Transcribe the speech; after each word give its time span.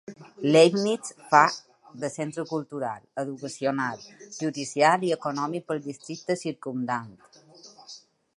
Leibnitz 0.53 1.09
fa 1.33 1.41
de 2.03 2.09
centre 2.13 2.45
cultural, 2.53 3.03
educacional, 3.25 4.03
judicial 4.39 5.07
i 5.11 5.15
econòmic 5.21 5.69
pel 5.69 5.87
districte 5.93 6.41
circumdant. 6.47 7.15